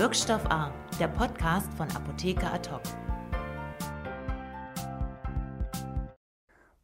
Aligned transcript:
Wirkstoff 0.00 0.46
A, 0.50 0.72
der 0.98 1.08
Podcast 1.08 1.70
von 1.74 1.86
Apotheker 1.94 2.54
Ad 2.54 2.70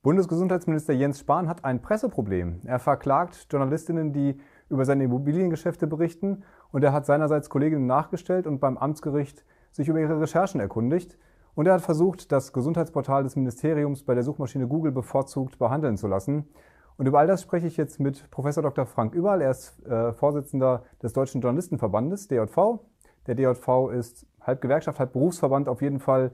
Bundesgesundheitsminister 0.02 0.92
Jens 0.92 1.20
Spahn 1.20 1.48
hat 1.48 1.64
ein 1.64 1.80
Presseproblem. 1.80 2.60
Er 2.66 2.78
verklagt 2.78 3.46
Journalistinnen, 3.50 4.12
die 4.12 4.38
über 4.68 4.84
seine 4.84 5.04
Immobiliengeschäfte 5.04 5.86
berichten, 5.86 6.42
und 6.72 6.84
er 6.84 6.92
hat 6.92 7.06
seinerseits 7.06 7.48
Kolleginnen 7.48 7.86
nachgestellt 7.86 8.46
und 8.46 8.60
beim 8.60 8.76
Amtsgericht 8.76 9.46
sich 9.72 9.88
über 9.88 9.98
ihre 9.98 10.20
Recherchen 10.20 10.60
erkundigt. 10.60 11.16
Und 11.54 11.66
er 11.66 11.72
hat 11.72 11.80
versucht, 11.80 12.30
das 12.32 12.52
Gesundheitsportal 12.52 13.22
des 13.22 13.34
Ministeriums 13.34 14.02
bei 14.02 14.12
der 14.12 14.24
Suchmaschine 14.24 14.68
Google 14.68 14.92
bevorzugt 14.92 15.58
behandeln 15.58 15.96
zu 15.96 16.06
lassen. 16.06 16.50
Und 16.98 17.06
über 17.06 17.18
all 17.18 17.26
das 17.26 17.42
spreche 17.42 17.66
ich 17.66 17.76
jetzt 17.76 18.00
mit 18.00 18.30
Professor 18.30 18.62
Dr. 18.62 18.86
Frank 18.86 19.14
Überl. 19.14 19.42
Er 19.42 19.50
ist 19.50 19.82
äh, 19.86 20.12
Vorsitzender 20.12 20.84
des 21.02 21.12
Deutschen 21.12 21.40
Journalistenverbandes, 21.40 22.28
DJV. 22.28 22.80
Der 23.26 23.34
DJV 23.34 23.90
ist 23.92 24.26
halb 24.40 24.60
Gewerkschaft, 24.60 24.98
halb 24.98 25.12
Berufsverband, 25.12 25.68
auf 25.68 25.82
jeden 25.82 25.98
Fall 26.00 26.32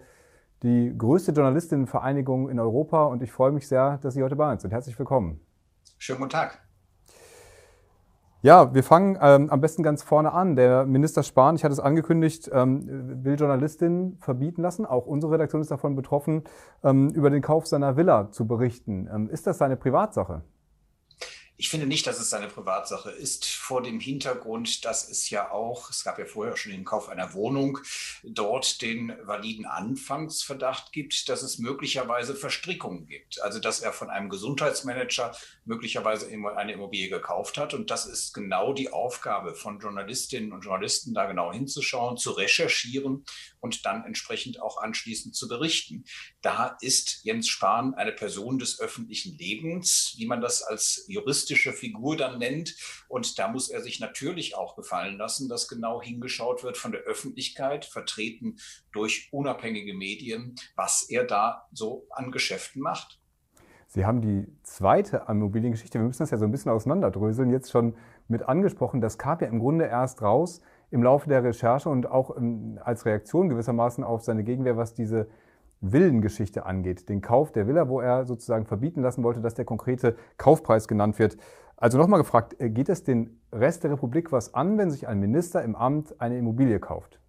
die 0.62 0.94
größte 0.96 1.32
Journalistinnenvereinigung 1.32 2.48
in 2.48 2.60
Europa. 2.60 3.04
Und 3.04 3.22
ich 3.22 3.32
freue 3.32 3.52
mich 3.52 3.66
sehr, 3.66 3.98
dass 4.02 4.14
Sie 4.14 4.22
heute 4.22 4.36
bei 4.36 4.50
uns 4.52 4.62
sind. 4.62 4.70
Herzlich 4.70 4.98
willkommen. 4.98 5.40
Schönen 5.98 6.18
guten 6.18 6.30
Tag. 6.30 6.60
Ja, 8.44 8.74
wir 8.74 8.82
fangen 8.82 9.16
ähm, 9.22 9.50
am 9.50 9.60
besten 9.60 9.84
ganz 9.84 10.02
vorne 10.02 10.32
an. 10.32 10.56
Der 10.56 10.84
Minister 10.84 11.22
Spahn, 11.22 11.54
ich 11.54 11.62
hatte 11.62 11.74
es 11.74 11.78
angekündigt, 11.78 12.50
ähm, 12.52 13.24
will 13.24 13.36
Journalistinnen 13.36 14.18
verbieten 14.18 14.62
lassen. 14.62 14.84
Auch 14.84 15.06
unsere 15.06 15.34
Redaktion 15.34 15.62
ist 15.62 15.70
davon 15.70 15.94
betroffen, 15.94 16.42
ähm, 16.82 17.10
über 17.10 17.30
den 17.30 17.40
Kauf 17.40 17.68
seiner 17.68 17.96
Villa 17.96 18.32
zu 18.32 18.48
berichten. 18.48 19.08
Ähm, 19.12 19.30
ist 19.30 19.46
das 19.46 19.58
seine 19.58 19.76
Privatsache? 19.76 20.42
Ich 21.62 21.70
finde 21.70 21.86
nicht, 21.86 22.08
dass 22.08 22.18
es 22.18 22.28
seine 22.28 22.48
Privatsache 22.48 23.12
ist, 23.12 23.46
vor 23.46 23.84
dem 23.84 24.00
Hintergrund, 24.00 24.84
dass 24.84 25.08
es 25.08 25.30
ja 25.30 25.52
auch, 25.52 25.90
es 25.90 26.02
gab 26.02 26.18
ja 26.18 26.24
vorher 26.24 26.56
schon 26.56 26.72
den 26.72 26.84
Kauf 26.84 27.08
einer 27.08 27.34
Wohnung, 27.34 27.78
dort 28.24 28.82
den 28.82 29.14
validen 29.22 29.64
Anfangsverdacht 29.64 30.90
gibt, 30.90 31.28
dass 31.28 31.42
es 31.42 31.60
möglicherweise 31.60 32.34
Verstrickungen 32.34 33.06
gibt. 33.06 33.40
Also 33.42 33.60
dass 33.60 33.78
er 33.78 33.92
von 33.92 34.10
einem 34.10 34.28
Gesundheitsmanager 34.28 35.36
möglicherweise 35.64 36.26
eine 36.26 36.72
Immobilie 36.72 37.08
gekauft 37.08 37.56
hat. 37.58 37.74
Und 37.74 37.92
das 37.92 38.06
ist 38.06 38.32
genau 38.32 38.72
die 38.72 38.92
Aufgabe 38.92 39.54
von 39.54 39.78
Journalistinnen 39.78 40.52
und 40.52 40.64
Journalisten, 40.64 41.14
da 41.14 41.26
genau 41.26 41.52
hinzuschauen, 41.52 42.16
zu 42.16 42.32
recherchieren 42.32 43.24
und 43.62 43.86
dann 43.86 44.04
entsprechend 44.04 44.60
auch 44.60 44.82
anschließend 44.82 45.34
zu 45.34 45.48
berichten. 45.48 46.04
Da 46.42 46.76
ist 46.82 47.24
Jens 47.24 47.48
Spahn 47.48 47.94
eine 47.94 48.12
Person 48.12 48.58
des 48.58 48.78
öffentlichen 48.78 49.38
Lebens, 49.38 50.14
wie 50.18 50.26
man 50.26 50.42
das 50.42 50.62
als 50.62 51.06
juristisch 51.08 51.22
juristische 51.32 51.72
Figur 51.72 52.16
dann 52.16 52.38
nennt. 52.38 52.76
Und 53.08 53.38
da 53.38 53.48
muss 53.48 53.70
er 53.70 53.80
sich 53.80 54.00
natürlich 54.00 54.56
auch 54.56 54.76
gefallen 54.76 55.16
lassen, 55.16 55.48
dass 55.48 55.68
genau 55.68 56.02
hingeschaut 56.02 56.62
wird 56.62 56.76
von 56.76 56.92
der 56.92 57.02
Öffentlichkeit, 57.02 57.84
vertreten 57.84 58.56
durch 58.92 59.28
unabhängige 59.32 59.94
Medien, 59.94 60.54
was 60.76 61.08
er 61.08 61.24
da 61.24 61.68
so 61.72 62.06
an 62.10 62.30
Geschäften 62.30 62.82
macht. 62.82 63.18
Sie 63.86 64.06
haben 64.06 64.22
die 64.22 64.46
zweite 64.62 65.26
Immobiliengeschichte, 65.28 65.98
wir 65.98 66.06
müssen 66.06 66.22
das 66.22 66.30
ja 66.30 66.38
so 66.38 66.46
ein 66.46 66.50
bisschen 66.50 66.72
auseinanderdröseln, 66.72 67.50
jetzt 67.50 67.70
schon 67.70 67.94
mit 68.26 68.42
angesprochen. 68.42 69.02
Das 69.02 69.18
kam 69.18 69.38
ja 69.40 69.48
im 69.48 69.58
Grunde 69.58 69.84
erst 69.84 70.22
raus 70.22 70.62
im 70.92 71.02
Laufe 71.02 71.28
der 71.28 71.42
Recherche 71.42 71.88
und 71.88 72.08
auch 72.08 72.36
ähm, 72.36 72.78
als 72.84 73.06
Reaktion 73.06 73.48
gewissermaßen 73.48 74.04
auf 74.04 74.22
seine 74.22 74.44
Gegenwehr, 74.44 74.76
was 74.76 74.92
diese 74.92 75.26
Villengeschichte 75.80 76.64
angeht, 76.66 77.08
den 77.08 77.22
Kauf 77.22 77.50
der 77.50 77.66
Villa, 77.66 77.88
wo 77.88 78.00
er 78.00 78.26
sozusagen 78.26 78.66
verbieten 78.66 79.00
lassen 79.00 79.24
wollte, 79.24 79.40
dass 79.40 79.54
der 79.54 79.64
konkrete 79.64 80.16
Kaufpreis 80.36 80.86
genannt 80.86 81.18
wird. 81.18 81.38
Also 81.76 81.98
nochmal 81.98 82.20
gefragt, 82.20 82.60
äh, 82.60 82.68
geht 82.68 82.90
es 82.90 83.02
den 83.02 83.40
Rest 83.52 83.84
der 83.84 83.90
Republik 83.90 84.32
was 84.32 84.54
an, 84.54 84.76
wenn 84.76 84.90
sich 84.90 85.08
ein 85.08 85.18
Minister 85.18 85.62
im 85.62 85.74
Amt 85.74 86.20
eine 86.20 86.36
Immobilie 86.36 86.78
kauft? 86.78 87.21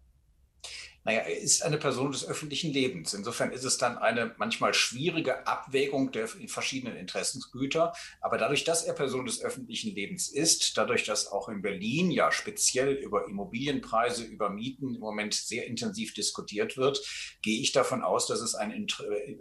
Naja, 1.04 1.20
er 1.20 1.38
ist 1.38 1.64
eine 1.64 1.78
Person 1.78 2.12
des 2.12 2.26
öffentlichen 2.26 2.72
Lebens. 2.72 3.14
Insofern 3.14 3.52
ist 3.52 3.66
es 3.66 3.78
dann 3.78 3.98
eine 3.98 4.34
manchmal 4.38 4.74
schwierige 4.74 5.46
Abwägung 5.46 6.12
der 6.12 6.28
verschiedenen 6.28 6.96
Interessensgüter. 6.96 7.94
Aber 8.22 8.38
dadurch, 8.38 8.64
dass 8.64 8.84
er 8.84 8.94
Person 8.94 9.26
des 9.26 9.42
öffentlichen 9.42 9.94
Lebens 9.94 10.30
ist, 10.30 10.78
dadurch, 10.78 11.04
dass 11.04 11.28
auch 11.28 11.50
in 11.50 11.62
Berlin 11.62 12.10
ja 12.10 12.32
speziell 12.32 12.94
über 12.94 13.28
Immobilienpreise, 13.28 14.24
über 14.24 14.50
Mieten 14.50 14.96
im 14.96 15.02
Moment 15.02 15.34
sehr 15.34 15.68
intensiv 15.68 16.14
diskutiert 16.14 16.78
wird, 16.78 17.02
gehe 17.42 17.60
ich 17.60 17.74
davon 17.74 18.02
aus, 18.02 18.28
dass 18.28 18.40
es 18.40 18.56
ein, 18.56 18.88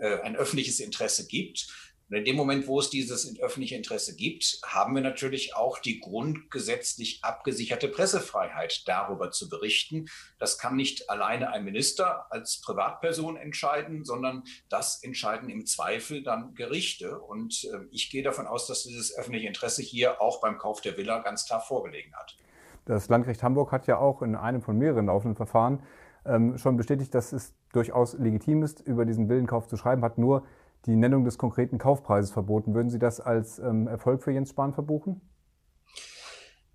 äh, 0.00 0.20
ein 0.22 0.34
öffentliches 0.34 0.80
Interesse 0.80 1.26
gibt 1.26 1.68
und 2.12 2.18
in 2.18 2.26
dem 2.26 2.36
Moment, 2.36 2.68
wo 2.68 2.78
es 2.78 2.90
dieses 2.90 3.40
öffentliche 3.40 3.74
Interesse 3.74 4.14
gibt, 4.14 4.60
haben 4.66 4.94
wir 4.94 5.00
natürlich 5.00 5.56
auch 5.56 5.78
die 5.78 5.98
grundgesetzlich 5.98 7.24
abgesicherte 7.24 7.88
Pressefreiheit, 7.88 8.86
darüber 8.86 9.30
zu 9.30 9.48
berichten. 9.48 10.04
Das 10.38 10.58
kann 10.58 10.76
nicht 10.76 11.08
alleine 11.08 11.52
ein 11.52 11.64
Minister 11.64 12.30
als 12.30 12.60
Privatperson 12.60 13.38
entscheiden, 13.38 14.04
sondern 14.04 14.42
das 14.68 15.02
entscheiden 15.02 15.48
im 15.48 15.64
Zweifel 15.64 16.22
dann 16.22 16.54
Gerichte. 16.54 17.18
Und 17.18 17.64
äh, 17.72 17.86
ich 17.90 18.10
gehe 18.10 18.22
davon 18.22 18.46
aus, 18.46 18.66
dass 18.66 18.82
dieses 18.82 19.16
öffentliche 19.16 19.46
Interesse 19.46 19.80
hier 19.80 20.20
auch 20.20 20.42
beim 20.42 20.58
Kauf 20.58 20.82
der 20.82 20.98
Villa 20.98 21.20
ganz 21.20 21.46
klar 21.46 21.62
vorgelegen 21.62 22.12
hat. 22.14 22.36
Das 22.84 23.08
Landgericht 23.08 23.42
Hamburg 23.42 23.72
hat 23.72 23.86
ja 23.86 23.96
auch 23.96 24.20
in 24.20 24.36
einem 24.36 24.60
von 24.60 24.76
mehreren 24.76 25.06
laufenden 25.06 25.36
Verfahren 25.36 25.82
ähm, 26.26 26.58
schon 26.58 26.76
bestätigt, 26.76 27.14
dass 27.14 27.32
es 27.32 27.54
durchaus 27.72 28.12
legitim 28.18 28.62
ist, 28.62 28.80
über 28.80 29.06
diesen 29.06 29.30
Villenkauf 29.30 29.66
zu 29.66 29.78
schreiben, 29.78 30.04
hat 30.04 30.18
nur 30.18 30.44
die 30.86 30.96
Nennung 30.96 31.24
des 31.24 31.38
konkreten 31.38 31.78
Kaufpreises 31.78 32.32
verboten. 32.32 32.74
Würden 32.74 32.90
Sie 32.90 32.98
das 32.98 33.20
als 33.20 33.58
ähm, 33.58 33.86
Erfolg 33.86 34.22
für 34.22 34.32
Jens 34.32 34.50
Spahn 34.50 34.72
verbuchen? 34.72 35.20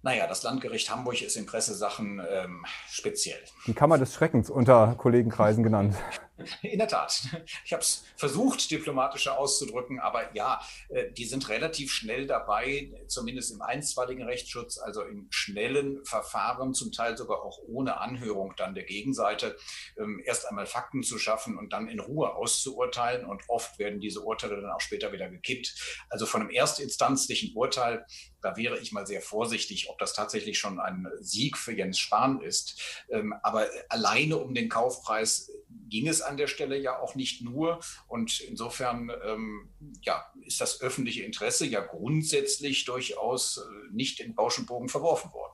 Naja, 0.01 0.27
das 0.27 0.43
Landgericht 0.43 0.89
Hamburg 0.89 1.21
ist 1.21 1.35
in 1.35 1.45
Pressesachen 1.45 2.21
ähm, 2.29 2.65
speziell. 2.87 3.39
Die 3.65 3.73
Kammer 3.73 3.97
des 3.97 4.13
Schreckens 4.13 4.49
unter 4.49 4.95
Kollegenkreisen 4.95 5.63
genannt. 5.63 5.95
In 6.61 6.77
der 6.77 6.87
Tat. 6.87 7.23
Ich 7.65 7.73
habe 7.73 7.81
es 7.81 8.05
versucht, 8.15 8.69
diplomatischer 8.69 9.37
auszudrücken, 9.37 9.99
aber 9.99 10.35
ja, 10.35 10.61
äh, 10.89 11.11
die 11.11 11.25
sind 11.25 11.49
relativ 11.49 11.91
schnell 11.91 12.27
dabei, 12.27 12.91
zumindest 13.07 13.51
im 13.51 13.61
einstweiligen 13.61 14.23
Rechtsschutz, 14.23 14.77
also 14.77 15.01
im 15.03 15.27
schnellen 15.31 16.03
Verfahren, 16.05 16.73
zum 16.73 16.91
Teil 16.91 17.17
sogar 17.17 17.43
auch 17.43 17.59
ohne 17.67 17.99
Anhörung 17.99 18.53
dann 18.55 18.75
der 18.75 18.83
Gegenseite, 18.83 19.57
ähm, 19.97 20.21
erst 20.25 20.47
einmal 20.47 20.65
Fakten 20.65 21.03
zu 21.03 21.17
schaffen 21.17 21.57
und 21.57 21.73
dann 21.73 21.87
in 21.87 21.99
Ruhe 21.99 22.35
auszuurteilen. 22.35 23.25
Und 23.25 23.43
oft 23.47 23.79
werden 23.79 23.99
diese 23.99 24.21
Urteile 24.21 24.61
dann 24.61 24.71
auch 24.71 24.81
später 24.81 25.11
wieder 25.11 25.29
gekippt. 25.29 25.75
Also 26.09 26.25
von 26.25 26.41
einem 26.41 26.51
erstinstanzlichen 26.51 27.55
Urteil, 27.55 28.05
da 28.41 28.55
wäre 28.55 28.79
ich 28.79 28.91
mal 28.91 29.07
sehr 29.07 29.21
vorsichtig, 29.21 29.89
ob 29.89 29.97
das 29.97 30.13
tatsächlich 30.13 30.59
schon 30.59 30.79
ein 30.79 31.07
Sieg 31.19 31.57
für 31.57 31.73
Jens 31.73 31.97
Spahn 31.97 32.41
ist. 32.41 33.05
Ähm, 33.09 33.33
aber 33.41 33.67
alleine 33.89 34.37
um 34.37 34.53
den 34.53 34.69
Kaufpreis 34.69 35.51
ging 35.89 36.07
es 36.07 36.21
an 36.27 36.37
der 36.37 36.47
Stelle 36.47 36.77
ja 36.77 36.99
auch 36.99 37.15
nicht 37.15 37.43
nur. 37.43 37.79
Und 38.07 38.39
insofern 38.41 39.11
ähm, 39.25 39.69
ja, 40.01 40.25
ist 40.45 40.61
das 40.61 40.81
öffentliche 40.81 41.23
Interesse 41.23 41.65
ja 41.65 41.81
grundsätzlich 41.81 42.85
durchaus 42.85 43.57
äh, 43.57 43.93
nicht 43.93 44.19
in 44.19 44.35
Bauschenbogen 44.35 44.89
verworfen 44.89 45.31
worden. 45.33 45.53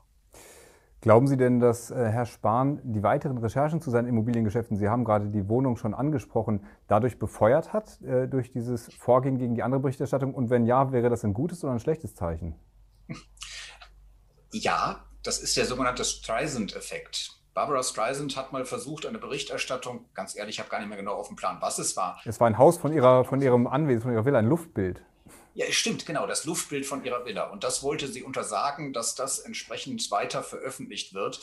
Glauben 1.04 1.28
Sie 1.28 1.36
denn, 1.36 1.60
dass 1.60 1.92
äh, 1.92 1.96
Herr 1.96 2.26
Spahn 2.26 2.80
die 2.82 3.04
weiteren 3.04 3.38
Recherchen 3.38 3.82
zu 3.82 3.92
seinen 3.92 4.08
Immobiliengeschäften, 4.08 4.78
Sie 4.78 4.88
haben 4.88 5.04
gerade 5.04 5.28
die 5.28 5.50
Wohnung 5.50 5.76
schon 5.76 5.94
angesprochen, 5.94 6.66
dadurch 6.88 7.20
befeuert 7.20 7.74
hat, 7.74 8.02
äh, 8.04 8.26
durch 8.26 8.52
dieses 8.52 8.90
Vorgehen 9.00 9.38
gegen 9.38 9.54
die 9.54 9.64
andere 9.64 9.82
Berichterstattung? 9.82 10.34
Und 10.34 10.50
wenn 10.50 10.66
ja, 10.66 10.94
wäre 10.94 11.10
das 11.10 11.26
ein 11.26 11.34
gutes 11.34 11.62
oder 11.62 11.74
ein 11.74 11.82
schlechtes 11.82 12.16
Zeichen? 12.16 12.56
Ja, 14.54 15.04
das 15.24 15.40
ist 15.40 15.58
der 15.58 15.66
sogenannte 15.66 16.06
Streisand-Effekt. 16.06 17.43
Barbara 17.54 17.84
Streisand 17.84 18.36
hat 18.36 18.52
mal 18.52 18.66
versucht, 18.66 19.06
eine 19.06 19.20
Berichterstattung, 19.20 20.06
ganz 20.14 20.36
ehrlich, 20.36 20.56
ich 20.56 20.60
habe 20.60 20.70
gar 20.70 20.80
nicht 20.80 20.90
mehr 20.90 20.98
genau 20.98 21.14
auf 21.14 21.28
dem 21.28 21.36
Plan, 21.36 21.58
was 21.60 21.78
es 21.78 21.96
war. 21.96 22.20
Es 22.26 22.40
war 22.40 22.48
ein 22.48 22.58
Haus 22.58 22.78
von, 22.78 22.92
ihrer, 22.92 23.26
von 23.26 23.42
ihrem 23.42 23.68
Anwesen, 23.68 24.02
von 24.02 24.12
ihrer 24.12 24.26
Villa, 24.26 24.40
ein 24.40 24.48
Luftbild. 24.48 25.02
Ja, 25.54 25.68
es 25.68 25.76
stimmt, 25.76 26.08
genau, 26.08 26.26
das 26.26 26.46
Luftbild 26.46 26.86
von 26.86 27.06
ihrer 27.06 27.26
Villa. 27.26 27.50
Und 27.52 27.64
das 27.64 27.84
wollte 27.84 28.08
sie 28.08 28.24
untersagen, 28.24 28.92
dass 28.92 29.14
das 29.14 29.38
entsprechend 29.38 30.10
weiter 30.10 30.42
veröffentlicht 30.42 31.14
wird. 31.14 31.42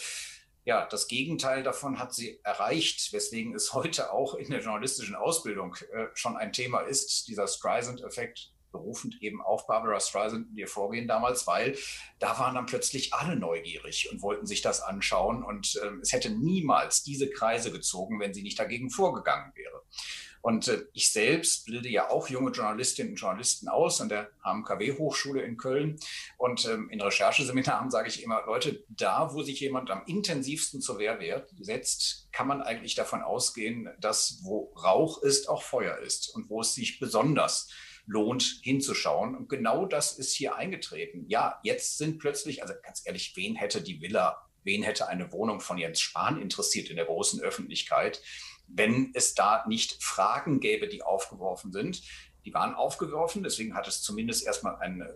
Ja, 0.65 0.85
das 0.87 1.07
Gegenteil 1.07 1.63
davon 1.63 2.01
hat 2.01 2.13
sie 2.13 2.41
erreicht, 2.43 3.13
weswegen 3.13 3.55
es 3.55 3.73
heute 3.73 4.13
auch 4.13 4.35
in 4.35 4.51
der 4.51 4.61
journalistischen 4.61 5.15
Ausbildung 5.15 5.77
äh, 5.93 6.07
schon 6.15 6.37
ein 6.37 6.53
Thema 6.53 6.81
ist, 6.81 7.29
dieser 7.29 7.47
Streisand-Effekt 7.47 8.53
berufend 8.73 9.23
eben 9.23 9.43
auf 9.43 9.67
Barbara 9.67 10.01
Streisand 10.01 10.49
und 10.49 10.57
ihr 10.57 10.69
Vorgehen 10.69 11.09
damals, 11.09 11.47
weil 11.47 11.77
da 12.19 12.39
waren 12.39 12.55
dann 12.55 12.67
plötzlich 12.67 13.15
alle 13.15 13.37
neugierig 13.37 14.09
und 14.11 14.23
wollten 14.23 14.47
sich 14.47 14.63
das 14.63 14.81
anschauen. 14.81 15.43
Und 15.43 15.81
äh, 15.83 15.91
es 16.03 16.13
hätte 16.13 16.31
niemals 16.31 17.03
diese 17.03 17.31
Kreise 17.31 17.73
gezogen, 17.73 18.21
wenn 18.21 18.35
sie 18.35 18.43
nicht 18.43 18.59
dagegen 18.59 18.91
vorgegangen 18.91 19.53
wäre. 19.55 19.83
Und 20.43 20.69
äh, 20.69 20.85
ich 20.93 21.13
selbst 21.13 21.67
bilde 21.67 21.89
ja 21.89 22.11
auch 22.11 22.29
junge 22.29 22.51
Journalistinnen 22.51 23.13
und 23.13 23.21
Journalisten 23.21 23.69
aus 23.69 24.01
an 24.01 24.09
der 24.09 24.31
HMKW-Hochschule 24.43 25.43
in 25.43 25.57
Köln. 25.57 25.99
Und 26.39 26.67
ähm, 26.67 26.89
in 26.91 27.01
Rechercheseminaren 27.01 27.91
sage 27.91 28.09
ich 28.09 28.23
immer, 28.23 28.45
Leute, 28.47 28.85
da, 28.89 29.35
wo 29.35 29.43
sich 29.43 29.61
jemand 29.61 29.91
am 29.91 30.03
intensivsten 30.07 30.81
zur 30.81 30.99
Wehr 30.99 31.47
setzt, 31.59 32.29
kann 32.33 32.47
man 32.47 32.63
eigentlich 32.63 32.95
davon 32.95 33.23
ausgehen, 33.23 33.91
dass 34.01 34.41
wo 34.43 34.73
Rauch 34.83 35.23
ist, 35.23 35.49
auch 35.49 35.63
Feuer 35.63 35.99
ist 35.99 36.35
und 36.35 36.49
wo 36.49 36.63
es 36.63 36.75
sich 36.75 36.99
besonders 36.99 37.69
lohnt 38.07 38.61
hinzuschauen. 38.63 39.35
Und 39.35 39.49
genau 39.49 39.87
das 39.87 40.19
ist 40.19 40.35
hier 40.35 40.57
eingetreten. 40.57 41.25
Ja, 41.29 41.61
jetzt 41.63 41.99
sind 41.99 42.19
plötzlich, 42.19 42.63
also 42.63 42.75
ganz 42.83 43.03
ehrlich, 43.05 43.33
wen 43.37 43.57
hätte 43.57 43.83
die 43.83 44.01
Villa 44.01 44.47
wen 44.65 44.83
hätte 44.83 45.09
eine 45.09 45.33
Wohnung 45.33 45.61
von 45.61 45.79
Jens 45.79 46.01
Spahn 46.01 46.41
interessiert 46.41 46.91
in 46.91 46.97
der 46.97 47.07
großen 47.07 47.41
Öffentlichkeit, 47.41 48.23
wenn 48.69 49.11
es 49.15 49.35
da 49.35 49.65
nicht 49.67 50.03
Fragen 50.03 50.61
gäbe, 50.61 50.89
die 50.89 51.03
aufgeworfen 51.03 51.73
sind. 51.73 52.03
Die 52.45 52.55
waren 52.55 52.75
aufgeworfen, 52.75 53.43
deswegen 53.43 53.75
hat 53.75 53.89
es 53.89 54.03
zumindest 54.03 54.47
erstmal 54.47 54.77
eine 54.77 55.15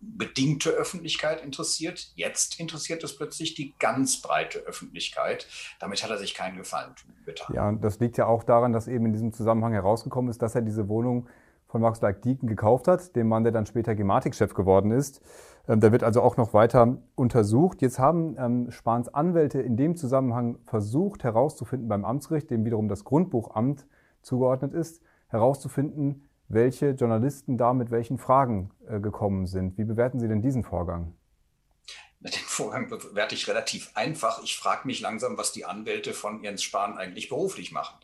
bedingte 0.00 0.70
Öffentlichkeit 0.70 1.42
interessiert. 1.42 2.12
Jetzt 2.14 2.60
interessiert 2.60 3.02
es 3.02 3.16
plötzlich 3.16 3.54
die 3.54 3.74
ganz 3.78 4.20
breite 4.20 4.60
Öffentlichkeit. 4.60 5.46
Damit 5.80 6.02
hat 6.02 6.10
er 6.10 6.18
sich 6.18 6.34
keinen 6.34 6.56
Gefallen 6.56 6.94
getan. 7.24 7.54
Ja, 7.54 7.68
und 7.68 7.82
das 7.82 7.98
liegt 7.98 8.16
ja 8.16 8.26
auch 8.26 8.44
daran, 8.44 8.72
dass 8.72 8.86
eben 8.86 9.06
in 9.06 9.12
diesem 9.12 9.32
Zusammenhang 9.32 9.72
herausgekommen 9.72 10.30
ist, 10.30 10.40
dass 10.40 10.54
er 10.54 10.62
diese 10.62 10.88
Wohnung 10.88 11.28
von 11.68 11.82
Max 11.82 12.00
Leik-Dieken 12.00 12.48
gekauft 12.48 12.88
hat, 12.88 13.14
dem 13.14 13.28
Mann, 13.28 13.44
der 13.44 13.52
dann 13.52 13.66
später 13.66 13.94
Gematik-Chef 13.94 14.54
geworden 14.54 14.90
ist. 14.90 15.20
Ähm, 15.68 15.80
der 15.80 15.92
wird 15.92 16.02
also 16.02 16.22
auch 16.22 16.36
noch 16.36 16.54
weiter 16.54 16.96
untersucht. 17.14 17.82
Jetzt 17.82 17.98
haben 17.98 18.36
ähm, 18.38 18.70
Spahns 18.70 19.12
Anwälte 19.12 19.60
in 19.60 19.76
dem 19.76 19.94
Zusammenhang 19.94 20.58
versucht 20.64 21.22
herauszufinden 21.22 21.88
beim 21.88 22.04
Amtsgericht, 22.04 22.50
dem 22.50 22.64
wiederum 22.64 22.88
das 22.88 23.04
Grundbuchamt 23.04 23.86
zugeordnet 24.22 24.72
ist, 24.72 25.02
herauszufinden, 25.28 26.28
welche 26.48 26.90
Journalisten 26.90 27.58
da 27.58 27.74
mit 27.74 27.90
welchen 27.90 28.16
Fragen 28.16 28.70
äh, 28.88 28.98
gekommen 28.98 29.46
sind. 29.46 29.76
Wie 29.76 29.84
bewerten 29.84 30.18
Sie 30.18 30.28
denn 30.28 30.40
diesen 30.40 30.64
Vorgang? 30.64 31.12
Den 32.20 32.32
Vorgang 32.32 32.88
bewerte 32.88 33.36
ich 33.36 33.46
relativ 33.46 33.92
einfach. 33.94 34.42
Ich 34.42 34.56
frage 34.56 34.88
mich 34.88 34.98
langsam, 35.00 35.38
was 35.38 35.52
die 35.52 35.64
Anwälte 35.64 36.12
von 36.12 36.42
Jens 36.42 36.64
Spahn 36.64 36.98
eigentlich 36.98 37.28
beruflich 37.28 37.70
machen. 37.70 37.96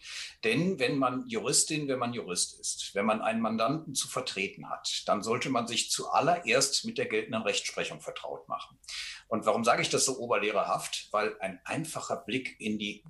Denn 0.44 0.78
wenn 0.78 0.98
man 0.98 1.26
Juristin, 1.26 1.88
wenn 1.88 1.98
man 1.98 2.14
Jurist 2.14 2.60
ist, 2.60 2.94
wenn 2.94 3.06
man 3.06 3.22
einen 3.22 3.40
Mandanten 3.40 3.96
zu 3.96 4.06
vertreten 4.06 4.70
hat, 4.70 5.02
dann 5.06 5.24
sollte 5.24 5.50
man 5.50 5.66
sich 5.66 5.90
zuallererst 5.90 6.84
mit 6.84 6.96
der 6.96 7.06
geltenden 7.06 7.42
Rechtsprechung 7.42 8.00
vertraut 8.00 8.48
machen. 8.48 8.78
Und 9.26 9.46
warum 9.46 9.64
sage 9.64 9.82
ich 9.82 9.90
das 9.90 10.04
so 10.04 10.16
oberlehrerhaft? 10.18 11.08
Weil 11.10 11.36
ein 11.40 11.60
einfacher 11.64 12.16
Blick 12.16 12.54
in, 12.60 12.78
die, 12.78 13.02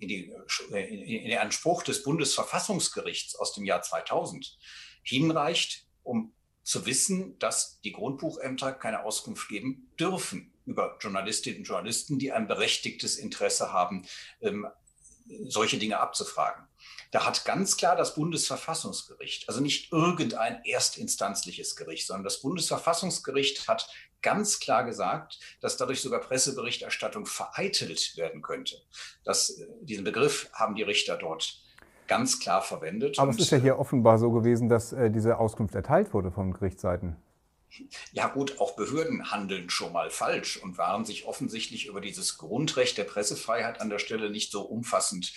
in, 0.00 0.08
die, 0.08 0.32
in 0.70 1.30
den 1.30 1.38
Anspruch 1.38 1.84
des 1.84 2.02
Bundesverfassungsgerichts 2.02 3.36
aus 3.36 3.52
dem 3.52 3.64
Jahr 3.64 3.82
2000 3.82 4.58
hinreicht, 5.04 5.86
um 6.02 6.34
zu 6.66 6.84
wissen, 6.84 7.38
dass 7.38 7.80
die 7.82 7.92
Grundbuchämter 7.92 8.72
keine 8.72 9.04
Auskunft 9.04 9.48
geben 9.48 9.88
dürfen 10.00 10.52
über 10.66 10.98
Journalistinnen 11.00 11.60
und 11.60 11.64
Journalisten, 11.64 12.18
die 12.18 12.32
ein 12.32 12.48
berechtigtes 12.48 13.18
Interesse 13.18 13.72
haben, 13.72 14.04
ähm, 14.40 14.66
solche 15.46 15.78
Dinge 15.78 16.00
abzufragen. 16.00 16.66
Da 17.12 17.24
hat 17.24 17.44
ganz 17.44 17.76
klar 17.76 17.94
das 17.94 18.16
Bundesverfassungsgericht, 18.16 19.48
also 19.48 19.60
nicht 19.60 19.92
irgendein 19.92 20.64
erstinstanzliches 20.64 21.76
Gericht, 21.76 22.04
sondern 22.08 22.24
das 22.24 22.40
Bundesverfassungsgericht 22.40 23.68
hat 23.68 23.88
ganz 24.20 24.58
klar 24.58 24.84
gesagt, 24.84 25.38
dass 25.60 25.76
dadurch 25.76 26.00
sogar 26.00 26.20
Presseberichterstattung 26.20 27.26
vereitelt 27.26 28.16
werden 28.16 28.42
könnte. 28.42 28.82
Das, 29.22 29.50
äh, 29.50 29.68
diesen 29.82 30.02
Begriff 30.02 30.50
haben 30.52 30.74
die 30.74 30.82
Richter 30.82 31.16
dort 31.16 31.62
ganz 32.08 32.38
klar 32.40 32.62
verwendet. 32.62 33.18
Aber 33.18 33.30
es 33.30 33.38
ist 33.38 33.50
ja 33.50 33.58
hier 33.58 33.78
offenbar 33.78 34.18
so 34.18 34.30
gewesen, 34.30 34.68
dass 34.68 34.92
äh, 34.92 35.10
diese 35.10 35.38
Auskunft 35.38 35.74
erteilt 35.74 36.12
wurde 36.14 36.30
von 36.30 36.52
Gerichtsseiten. 36.52 37.16
Ja 38.12 38.28
gut, 38.28 38.58
auch 38.58 38.76
Behörden 38.76 39.30
handeln 39.30 39.68
schon 39.68 39.92
mal 39.92 40.10
falsch 40.10 40.56
und 40.56 40.78
waren 40.78 41.04
sich 41.04 41.26
offensichtlich 41.26 41.86
über 41.86 42.00
dieses 42.00 42.38
Grundrecht 42.38 42.96
der 42.96 43.04
Pressefreiheit 43.04 43.80
an 43.80 43.90
der 43.90 43.98
Stelle 43.98 44.30
nicht 44.30 44.50
so 44.50 44.62
umfassend 44.62 45.32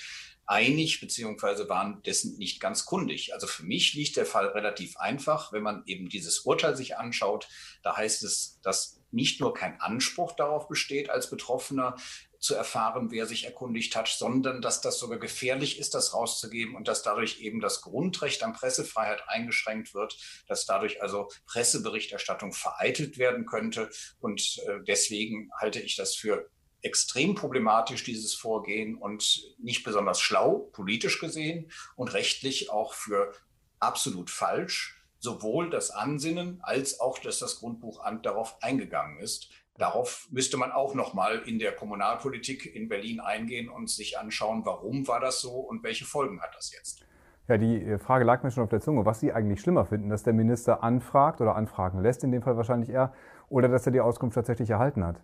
einig, 0.49 0.99
beziehungsweise 0.99 1.69
waren 1.69 2.01
dessen 2.03 2.37
nicht 2.37 2.59
ganz 2.59 2.85
kundig. 2.85 3.33
Also 3.33 3.45
für 3.45 3.63
mich 3.63 3.93
liegt 3.93 4.17
der 4.17 4.25
Fall 4.25 4.47
relativ 4.47 4.97
einfach, 4.97 5.53
wenn 5.53 5.61
man 5.61 5.83
eben 5.85 6.09
dieses 6.09 6.39
Urteil 6.39 6.75
sich 6.75 6.97
anschaut. 6.97 7.47
Da 7.83 7.95
heißt 7.95 8.23
es, 8.23 8.59
dass 8.63 8.99
nicht 9.11 9.39
nur 9.41 9.53
kein 9.53 9.79
Anspruch 9.79 10.31
darauf 10.31 10.67
besteht 10.67 11.09
als 11.11 11.29
Betroffener, 11.29 11.95
zu 12.39 12.55
erfahren, 12.55 13.11
wer 13.11 13.25
sich 13.25 13.45
erkundigt 13.45 13.95
hat, 13.95 14.07
sondern 14.07 14.61
dass 14.61 14.81
das 14.81 14.97
sogar 14.97 15.19
gefährlich 15.19 15.77
ist, 15.77 15.93
das 15.93 16.13
rauszugeben 16.13 16.75
und 16.75 16.87
dass 16.87 17.03
dadurch 17.03 17.41
eben 17.41 17.59
das 17.59 17.81
Grundrecht 17.81 18.43
an 18.43 18.53
Pressefreiheit 18.53 19.23
eingeschränkt 19.27 19.93
wird, 19.93 20.17
dass 20.47 20.65
dadurch 20.65 21.01
also 21.01 21.29
Presseberichterstattung 21.47 22.53
vereitelt 22.53 23.17
werden 23.17 23.45
könnte. 23.45 23.89
Und 24.19 24.59
äh, 24.67 24.79
deswegen 24.87 25.51
halte 25.59 25.81
ich 25.81 25.95
das 25.95 26.15
für 26.15 26.49
extrem 26.81 27.35
problematisch, 27.35 28.03
dieses 28.03 28.33
Vorgehen 28.33 28.95
und 28.95 29.41
nicht 29.59 29.83
besonders 29.83 30.21
schlau, 30.21 30.69
politisch 30.71 31.19
gesehen 31.19 31.71
und 31.95 32.13
rechtlich 32.13 32.69
auch 32.69 32.93
für 32.93 33.33
absolut 33.79 34.29
falsch, 34.29 34.95
sowohl 35.19 35.69
das 35.69 35.91
Ansinnen 35.91 36.59
als 36.61 37.01
auch, 37.01 37.19
dass 37.19 37.39
das 37.39 37.57
Grundbuchamt 37.57 38.25
darauf 38.25 38.61
eingegangen 38.63 39.19
ist. 39.19 39.49
Darauf 39.79 40.27
müsste 40.29 40.57
man 40.57 40.73
auch 40.73 40.93
noch 40.93 41.13
mal 41.13 41.39
in 41.39 41.57
der 41.57 41.71
Kommunalpolitik 41.71 42.75
in 42.75 42.89
Berlin 42.89 43.21
eingehen 43.21 43.69
und 43.69 43.89
sich 43.89 44.19
anschauen, 44.19 44.65
warum 44.65 45.07
war 45.07 45.21
das 45.21 45.39
so 45.39 45.51
und 45.51 45.83
welche 45.83 46.03
Folgen 46.03 46.41
hat 46.41 46.53
das 46.53 46.73
jetzt. 46.73 47.05
Ja, 47.47 47.57
die 47.57 47.81
äh, 47.81 47.97
Frage 47.97 48.25
lag 48.25 48.43
mir 48.43 48.51
schon 48.51 48.63
auf 48.63 48.69
der 48.69 48.81
Zunge, 48.81 49.05
was 49.05 49.21
Sie 49.21 49.31
eigentlich 49.31 49.61
schlimmer 49.61 49.85
finden, 49.85 50.09
dass 50.09 50.23
der 50.23 50.33
Minister 50.33 50.83
anfragt 50.83 51.39
oder 51.39 51.55
anfragen 51.55 52.01
lässt, 52.01 52.25
in 52.25 52.31
dem 52.33 52.43
Fall 52.43 52.57
wahrscheinlich 52.57 52.89
er, 52.89 53.13
oder 53.47 53.69
dass 53.69 53.85
er 53.85 53.93
die 53.93 54.01
Auskunft 54.01 54.35
tatsächlich 54.35 54.69
erhalten 54.69 55.05
hat. 55.05 55.21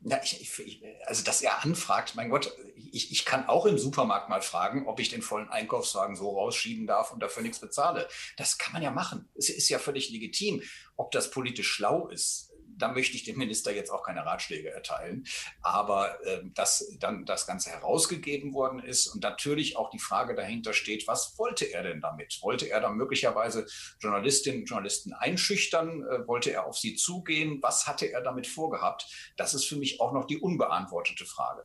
Ja, 0.00 0.18
ich, 0.22 0.58
ich, 0.60 0.82
also 1.06 1.24
dass 1.24 1.40
er 1.40 1.64
anfragt, 1.64 2.16
mein 2.16 2.28
Gott, 2.28 2.52
ich, 2.76 3.12
ich 3.12 3.24
kann 3.24 3.48
auch 3.48 3.66
im 3.66 3.78
Supermarkt 3.78 4.28
mal 4.28 4.42
fragen, 4.42 4.86
ob 4.88 4.98
ich 4.98 5.10
den 5.10 5.22
vollen 5.22 5.48
Einkaufswagen 5.48 6.16
so 6.16 6.30
rausschieben 6.30 6.88
darf 6.88 7.12
und 7.12 7.22
dafür 7.22 7.44
nichts 7.44 7.60
bezahle. 7.60 8.08
Das 8.36 8.58
kann 8.58 8.72
man 8.72 8.82
ja 8.82 8.90
machen. 8.90 9.28
Es 9.36 9.48
ist 9.48 9.68
ja 9.68 9.78
völlig 9.78 10.10
legitim. 10.10 10.60
Ob 10.96 11.12
das 11.12 11.30
politisch 11.30 11.68
schlau 11.68 12.08
ist, 12.08 12.52
da 12.76 12.92
möchte 12.92 13.16
ich 13.16 13.24
dem 13.24 13.38
Minister 13.38 13.74
jetzt 13.74 13.90
auch 13.90 14.02
keine 14.02 14.24
Ratschläge 14.24 14.70
erteilen. 14.70 15.24
Aber 15.62 16.24
äh, 16.24 16.42
dass 16.54 16.96
dann 17.00 17.24
das 17.24 17.46
Ganze 17.46 17.70
herausgegeben 17.70 18.54
worden 18.54 18.80
ist 18.80 19.08
und 19.08 19.22
natürlich 19.22 19.76
auch 19.76 19.90
die 19.90 19.98
Frage 19.98 20.34
dahinter 20.34 20.72
steht, 20.72 21.08
was 21.08 21.38
wollte 21.38 21.64
er 21.64 21.82
denn 21.82 22.00
damit? 22.00 22.38
Wollte 22.42 22.70
er 22.70 22.80
dann 22.80 22.96
möglicherweise 22.96 23.66
Journalistinnen 24.00 24.60
und 24.60 24.66
Journalisten 24.66 25.12
einschüchtern? 25.12 26.02
Äh, 26.02 26.26
wollte 26.26 26.50
er 26.50 26.66
auf 26.66 26.76
sie 26.76 26.94
zugehen? 26.94 27.58
Was 27.62 27.86
hatte 27.86 28.06
er 28.06 28.22
damit 28.22 28.46
vorgehabt? 28.46 29.32
Das 29.36 29.54
ist 29.54 29.66
für 29.66 29.76
mich 29.76 30.00
auch 30.00 30.12
noch 30.12 30.26
die 30.26 30.38
unbeantwortete 30.38 31.24
Frage. 31.24 31.64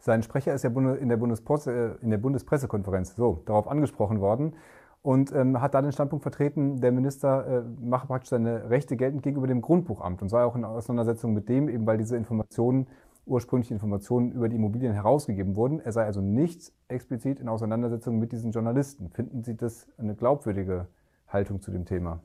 Sein 0.00 0.22
Sprecher 0.22 0.54
ist 0.54 0.62
ja 0.62 0.70
in 0.70 1.08
der, 1.08 1.16
Bundespresse, 1.16 1.98
in 2.02 2.10
der 2.10 2.18
Bundespressekonferenz 2.18 3.16
so 3.16 3.42
darauf 3.46 3.66
angesprochen 3.66 4.20
worden 4.20 4.54
und 5.02 5.32
ähm, 5.32 5.60
hat 5.60 5.74
da 5.74 5.82
den 5.82 5.92
Standpunkt 5.92 6.22
vertreten, 6.22 6.80
der 6.80 6.92
Minister 6.92 7.46
äh, 7.46 7.62
mache 7.80 8.06
praktisch 8.06 8.30
seine 8.30 8.68
Rechte 8.70 8.96
geltend 8.96 9.22
gegenüber 9.22 9.46
dem 9.46 9.62
Grundbuchamt 9.62 10.22
und 10.22 10.28
sei 10.28 10.42
auch 10.42 10.56
in 10.56 10.64
Auseinandersetzung 10.64 11.32
mit 11.34 11.48
dem, 11.48 11.68
eben 11.68 11.86
weil 11.86 11.98
diese 11.98 12.16
Informationen, 12.16 12.86
ursprüngliche 13.26 13.74
Informationen 13.74 14.32
über 14.32 14.48
die 14.48 14.56
Immobilien 14.56 14.94
herausgegeben 14.94 15.54
wurden. 15.54 15.80
Er 15.80 15.92
sei 15.92 16.04
also 16.04 16.22
nicht 16.22 16.72
explizit 16.88 17.40
in 17.40 17.48
Auseinandersetzung 17.48 18.18
mit 18.18 18.32
diesen 18.32 18.52
Journalisten. 18.52 19.10
Finden 19.10 19.44
Sie 19.44 19.54
das 19.54 19.86
eine 19.98 20.14
glaubwürdige 20.14 20.88
Haltung 21.28 21.60
zu 21.60 21.70
dem 21.70 21.84
Thema? 21.84 22.20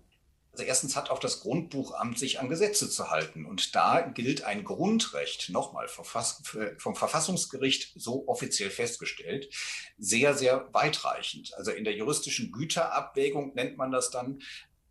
Also 0.53 0.65
erstens 0.65 0.95
hat 0.95 1.09
auch 1.09 1.17
das 1.17 1.39
Grundbuchamt 1.39 2.19
sich 2.19 2.39
an 2.39 2.47
Gesetze 2.47 2.87
zu 2.87 3.09
halten. 3.09 3.45
Und 3.45 3.75
da 3.75 4.01
gilt 4.01 4.43
ein 4.43 4.63
Grundrecht, 4.63 5.49
nochmal 5.49 5.87
vom 5.87 6.95
Verfassungsgericht 6.95 7.91
so 7.95 8.27
offiziell 8.27 8.69
festgestellt, 8.69 9.49
sehr, 9.97 10.35
sehr 10.35 10.69
weitreichend. 10.71 11.55
Also 11.55 11.71
in 11.71 11.83
der 11.83 11.95
juristischen 11.95 12.51
Güterabwägung 12.51 13.55
nennt 13.55 13.77
man 13.77 13.91
das 13.91 14.11
dann, 14.11 14.43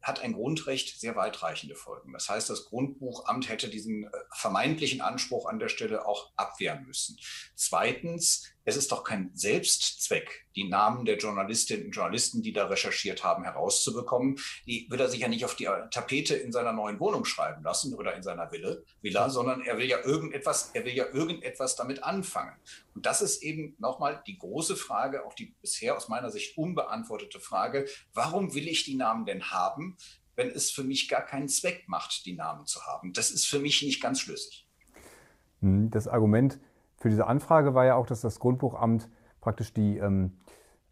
hat 0.02 0.20
ein 0.20 0.32
Grundrecht 0.32 0.98
sehr 0.98 1.14
weitreichende 1.14 1.76
Folgen. 1.76 2.12
Das 2.12 2.28
heißt, 2.28 2.50
das 2.50 2.64
Grundbuchamt 2.64 3.48
hätte 3.48 3.68
diesen 3.68 4.04
äh, 4.04 4.10
vermeintlichen 4.32 5.00
Anspruch 5.00 5.46
an 5.46 5.60
der 5.60 5.68
Stelle 5.68 6.06
auch 6.06 6.32
abwehren 6.34 6.84
müssen. 6.84 7.16
Zweitens, 7.54 8.51
es 8.64 8.76
ist 8.76 8.92
doch 8.92 9.04
kein 9.04 9.30
Selbstzweck, 9.34 10.46
die 10.54 10.68
Namen 10.68 11.04
der 11.04 11.16
Journalistinnen 11.16 11.86
und 11.86 11.92
Journalisten, 11.92 12.42
die 12.42 12.52
da 12.52 12.66
recherchiert 12.66 13.24
haben, 13.24 13.44
herauszubekommen. 13.44 14.38
Die 14.66 14.86
wird 14.88 15.00
er 15.00 15.08
sich 15.08 15.20
ja 15.20 15.28
nicht 15.28 15.44
auf 15.44 15.56
die 15.56 15.68
Tapete 15.90 16.36
in 16.36 16.52
seiner 16.52 16.72
neuen 16.72 17.00
Wohnung 17.00 17.24
schreiben 17.24 17.62
lassen 17.62 17.94
oder 17.94 18.14
in 18.14 18.22
seiner 18.22 18.50
Villa, 18.52 18.76
Villa 19.00 19.30
sondern 19.30 19.62
er 19.62 19.78
will 19.78 19.86
ja 19.86 19.98
irgendetwas, 20.04 20.70
er 20.74 20.84
will 20.84 20.94
ja 20.94 21.06
irgendetwas 21.12 21.76
damit 21.76 22.02
anfangen. 22.04 22.52
Und 22.94 23.06
das 23.06 23.22
ist 23.22 23.42
eben 23.42 23.74
nochmal 23.78 24.22
die 24.26 24.38
große 24.38 24.76
Frage, 24.76 25.26
auch 25.26 25.34
die 25.34 25.54
bisher 25.60 25.96
aus 25.96 26.08
meiner 26.08 26.30
Sicht 26.30 26.56
unbeantwortete 26.56 27.40
Frage. 27.40 27.86
Warum 28.14 28.54
will 28.54 28.68
ich 28.68 28.84
die 28.84 28.96
Namen 28.96 29.24
denn 29.24 29.50
haben, 29.50 29.96
wenn 30.36 30.50
es 30.50 30.70
für 30.70 30.84
mich 30.84 31.08
gar 31.08 31.24
keinen 31.24 31.48
Zweck 31.48 31.84
macht, 31.88 32.26
die 32.26 32.34
Namen 32.34 32.66
zu 32.66 32.82
haben? 32.86 33.12
Das 33.12 33.30
ist 33.30 33.46
für 33.46 33.58
mich 33.58 33.82
nicht 33.82 34.00
ganz 34.00 34.20
schlüssig. 34.20 34.68
Hm, 35.60 35.90
das 35.90 36.08
Argument, 36.08 36.58
für 37.02 37.08
diese 37.08 37.26
Anfrage 37.26 37.74
war 37.74 37.84
ja 37.84 37.96
auch, 37.96 38.06
dass 38.06 38.20
das 38.20 38.38
Grundbuchamt 38.38 39.10
praktisch 39.40 39.74
die 39.74 39.98
ähm, 39.98 40.38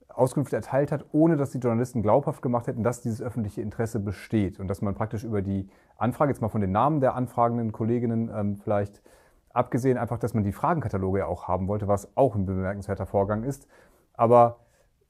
Auskünfte 0.09 0.57
erteilt 0.57 0.91
hat, 0.91 1.07
ohne 1.13 1.37
dass 1.37 1.51
die 1.53 1.59
Journalisten 1.59 2.03
glaubhaft 2.03 2.43
gemacht 2.43 2.67
hätten, 2.67 2.83
dass 2.83 3.01
dieses 3.01 3.23
öffentliche 3.23 3.63
Interesse 3.63 4.01
besteht 4.01 4.59
und 4.59 4.67
dass 4.67 4.83
man 4.83 4.97
praktisch 4.97 5.23
über 5.23 5.41
die 5.41 5.71
Anfrage, 5.97 6.33
jetzt 6.33 6.43
mal 6.43 6.49
von 6.49 6.61
den 6.61 6.73
Namen 6.73 7.01
der 7.01 7.15
anfragenden 7.15 7.71
Kolleginnen 7.71 8.29
ähm, 8.35 8.57
vielleicht 8.57 9.03
abgesehen, 9.51 9.99
einfach, 9.99 10.19
dass 10.19 10.35
man 10.35 10.43
die 10.43 10.51
Fragenkataloge 10.51 11.21
ja 11.21 11.27
auch 11.27 11.47
haben 11.47 11.69
wollte, 11.69 11.87
was 11.87 12.17
auch 12.17 12.35
ein 12.35 12.45
bemerkenswerter 12.45 13.07
Vorgang 13.07 13.45
ist. 13.45 13.69
Aber 14.15 14.59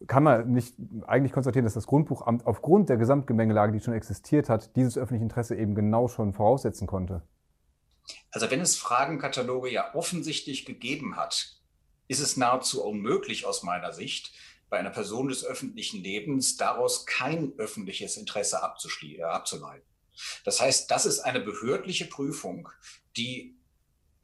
kann 0.07 0.23
man 0.23 0.52
nicht 0.52 0.76
eigentlich 1.07 1.33
konstatieren, 1.33 1.64
dass 1.64 1.75
das 1.75 1.87
Grundbuchamt 1.87 2.47
aufgrund 2.47 2.90
der 2.90 2.99
Gesamtgemengelage, 2.99 3.73
die 3.73 3.80
schon 3.80 3.95
existiert 3.95 4.50
hat, 4.50 4.76
dieses 4.76 4.99
öffentliche 4.99 5.25
Interesse 5.25 5.57
eben 5.57 5.75
genau 5.75 6.09
schon 6.09 6.35
voraussetzen 6.35 6.87
konnte? 6.87 7.23
Also 8.31 8.50
wenn 8.50 8.61
es 8.61 8.76
Fragenkataloge 8.76 9.71
ja 9.71 9.95
offensichtlich 9.95 10.64
gegeben 10.64 11.17
hat, 11.17 11.57
ist 12.09 12.21
es 12.21 12.37
nahezu 12.37 12.85
unmöglich 12.85 13.47
aus 13.47 13.62
meiner 13.62 13.93
Sicht, 13.93 14.33
bei 14.69 14.79
einer 14.79 14.90
Person 14.90 15.29
des 15.29 15.45
öffentlichen 15.45 16.02
Lebens 16.02 16.57
daraus 16.57 17.05
kein 17.05 17.52
öffentliches 17.59 18.17
Interesse 18.17 18.61
äh, 19.02 19.23
abzuleiten. 19.23 19.87
Das 20.45 20.61
heißt, 20.61 20.90
das 20.90 21.07
ist 21.07 21.21
eine 21.21 21.40
behördliche 21.40 22.07
Prüfung, 22.07 22.69
die 23.17 23.59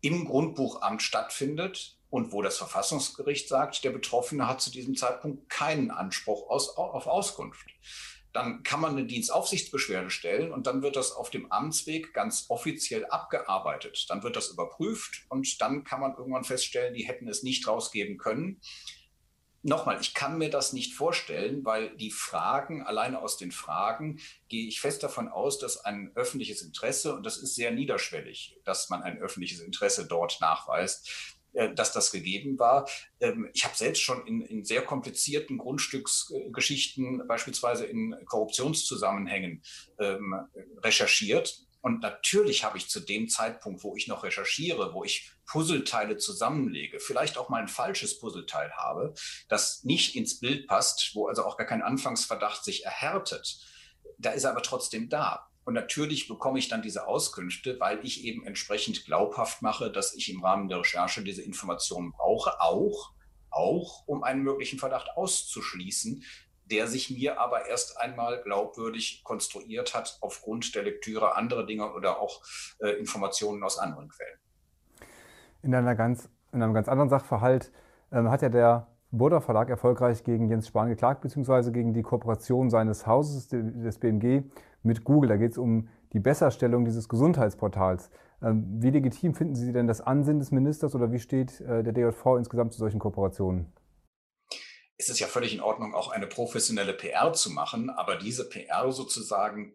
im 0.01 0.25
Grundbuchamt 0.25 1.03
stattfindet 1.03 1.99
und 2.11 2.33
wo 2.33 2.43
das 2.43 2.59
Verfassungsgericht 2.59 3.49
sagt, 3.49 3.83
der 3.83 3.91
Betroffene 3.91 4.47
hat 4.47 4.61
zu 4.61 4.71
diesem 4.71 4.95
Zeitpunkt 4.95 5.49
keinen 5.49 5.91
Anspruch 5.91 6.49
aus, 6.49 6.77
auf 6.77 7.07
Auskunft. 7.07 7.67
Dann 8.37 8.63
kann 8.63 8.81
man 8.81 8.93
eine 8.93 9.07
Dienstaufsichtsbeschwerde 9.07 10.11
stellen 10.11 10.53
und 10.53 10.67
dann 10.67 10.83
wird 10.83 10.95
das 10.95 11.11
auf 11.11 11.31
dem 11.31 11.51
Amtsweg 11.51 12.13
ganz 12.13 12.45
offiziell 12.51 13.07
abgearbeitet. 13.07 14.05
Dann 14.11 14.23
wird 14.23 14.37
das 14.37 14.49
überprüft 14.49 15.25
und 15.31 15.61
dann 15.63 15.85
kann 15.85 16.01
man 16.01 16.15
irgendwann 16.15 16.45
feststellen, 16.45 16.93
die 16.93 17.09
hätten 17.09 17.29
es 17.29 17.43
nicht 17.43 17.67
rausgeben 17.67 18.19
können 18.19 18.61
nochmal, 19.67 20.01
ich 20.01 20.15
kann 20.15 20.39
mir 20.39 20.49
das 20.49 20.73
nicht 20.73 20.95
vorstellen, 20.95 21.65
weil 21.65 21.97
die 21.97 22.11
Fragen, 22.11 22.83
alleine 22.83 23.21
aus 23.21 23.37
den 23.37 23.51
Fragen, 23.51 24.21
gehe 24.49 24.69
ich 24.69 24.81
fest 24.81 25.03
davon 25.03 25.29
aus, 25.29 25.59
dass 25.59 25.85
ein 25.85 26.13
öffentliches 26.15 26.63
Interesse, 26.63 27.15
und 27.15 27.27
das 27.27 27.37
ist 27.39 27.55
sehr 27.55 27.73
niederschwellig, 27.73 28.61
dass 28.65 28.89
man 28.89 29.03
ein 29.03 29.19
öffentliches 29.19 29.61
Interesse 29.61 30.07
dort 30.07 30.41
nachweist, 30.41 31.36
dass 31.75 31.93
das 31.93 32.13
gegeben 32.13 32.59
war. 32.59 32.89
Ähm, 33.21 33.49
ich 33.55 33.65
habe 33.65 33.77
selbst 33.77 34.03
schon 34.03 34.27
in, 34.27 34.43
in, 34.43 34.65
sehr 34.65 34.83
komplizierten 34.83 35.59
Grundstücksgeschichten, 35.59 37.27
beispielsweise 37.27 37.87
in 37.87 38.15
Korruptionszusammenhängen, 38.27 39.63
ähm, 39.99 40.35
recherchiert. 40.83 41.67
Und 41.81 42.03
natürlich 42.03 42.65
habe 42.65 42.79
ich 42.79 42.89
zu 42.89 43.01
dem 43.01 43.29
Zeitpunkt, 43.29 43.85
wo 43.85 43.95
ich 43.97 44.09
noch 44.09 44.25
recherchiere, 44.25 44.93
wo 44.93 45.05
ich 45.05 45.31
Puzzleteile 45.47 46.17
zusammenlege, 46.17 46.99
vielleicht 46.99 47.39
auch 47.39 47.49
mal 47.49 47.63
ein 47.63 47.69
falsches 47.69 48.19
Puzzleteil 48.19 48.73
habe, 48.73 49.15
das 49.49 49.85
nicht 49.85 50.17
ins 50.17 50.41
Bild 50.41 50.67
passt, 50.67 51.13
wo 51.15 51.29
also 51.29 51.45
auch 51.45 51.57
gar 51.57 51.67
kein 51.67 51.83
Anfangsverdacht 51.83 52.65
sich 52.65 52.85
erhärtet, 52.85 53.61
da 54.19 54.33
ist 54.33 54.45
er 54.45 54.51
aber 54.51 54.63
trotzdem 54.63 55.09
da. 55.09 55.49
Und 55.67 55.75
natürlich 55.75 56.29
bekomme 56.29 56.61
ich 56.61 56.69
dann 56.69 56.81
diese 56.81 57.09
Auskünfte, 57.09 57.81
weil 57.81 57.99
ich 58.05 58.25
eben 58.25 58.47
entsprechend 58.47 59.05
glaubhaft 59.05 59.63
mache, 59.63 59.91
dass 59.91 60.15
ich 60.15 60.33
im 60.33 60.43
Rahmen 60.45 60.69
der 60.69 60.79
Recherche 60.79 61.25
diese 61.25 61.43
Informationen 61.43 62.13
brauche, 62.13 62.61
auch, 62.61 63.13
auch 63.51 64.07
um 64.07 64.23
einen 64.23 64.45
möglichen 64.45 64.79
Verdacht 64.79 65.09
auszuschließen, 65.17 66.23
der 66.67 66.87
sich 66.87 67.11
mir 67.11 67.41
aber 67.41 67.67
erst 67.67 67.99
einmal 67.99 68.41
glaubwürdig 68.45 69.23
konstruiert 69.25 69.93
hat 69.93 70.19
aufgrund 70.21 70.73
der 70.77 70.85
Lektüre 70.85 71.35
anderer 71.35 71.67
Dinge 71.67 71.93
oder 71.93 72.21
auch 72.21 72.43
äh, 72.79 72.91
Informationen 72.91 73.65
aus 73.65 73.77
anderen 73.77 74.09
Quellen. 74.09 74.39
In, 75.63 75.75
einer 75.75 75.97
ganz, 75.97 76.29
in 76.53 76.63
einem 76.63 76.75
ganz 76.75 76.87
anderen 76.89 77.09
Sachverhalt 77.09 77.73
ähm, 78.13 78.31
hat 78.31 78.41
ja 78.41 78.51
der 78.51 78.87
Burda 79.11 79.41
Verlag 79.41 79.69
erfolgreich 79.69 80.23
gegen 80.23 80.49
Jens 80.49 80.69
Spahn 80.69 80.89
geklagt, 80.89 81.23
beziehungsweise 81.23 81.73
gegen 81.73 81.93
die 81.93 82.03
Kooperation 82.03 82.71
seines 82.71 83.07
Hauses, 83.07 83.49
des 83.49 83.99
BMG, 83.99 84.45
mit 84.87 85.05
Google. 85.05 85.29
Da 85.29 85.37
geht 85.37 85.53
es 85.53 85.59
um 85.59 85.89
die 86.13 86.21
Besserstellung 86.21 86.85
dieses 86.85 87.09
Gesundheitsportals. 87.09 88.11
Ähm, 88.43 88.65
wie 88.79 88.91
legitim 88.91 89.35
finden 89.35 89.55
Sie 89.55 89.73
denn 89.73 89.87
das 89.87 90.01
Ansinnen 90.01 90.39
des 90.39 90.51
Ministers 90.51 90.95
oder 90.95 91.13
wie 91.13 91.19
steht 91.19 91.61
äh, 91.61 91.83
der 91.83 91.93
DJV 91.93 92.37
insgesamt 92.39 92.73
zu 92.73 92.79
solchen 92.79 92.99
Kooperationen? 92.99 93.73
ist 94.99 95.11
es 95.11 95.19
ja 95.19 95.27
völlig 95.27 95.55
in 95.55 95.61
Ordnung, 95.61 95.95
auch 95.95 96.11
eine 96.11 96.27
professionelle 96.27 96.95
PR 96.95 97.33
zu 97.33 97.51
machen, 97.51 97.91
aber 97.91 98.17
diese 98.17 98.49
PR 98.49 98.91
sozusagen 98.93 99.75